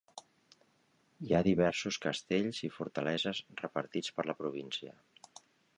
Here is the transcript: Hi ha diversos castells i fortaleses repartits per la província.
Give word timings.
Hi 1.25 1.35
ha 1.35 1.41
diversos 1.47 1.99
castells 2.07 2.63
i 2.69 2.73
fortaleses 2.81 3.45
repartits 3.65 4.19
per 4.19 4.29
la 4.31 4.39
província. 4.43 4.99